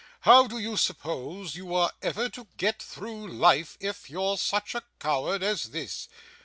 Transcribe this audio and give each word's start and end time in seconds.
How 0.21 0.47
do 0.47 0.57
you 0.57 0.77
suppose 0.77 1.55
you 1.55 1.75
are 1.75 1.91
ever 2.01 2.27
to 2.27 2.47
get 2.57 2.81
through 2.81 3.27
life, 3.31 3.77
if 3.79 4.09
you're 4.09 4.35
such 4.35 4.73
a 4.73 4.81
coward 4.97 5.43
as 5.43 5.65
this? 5.65 6.07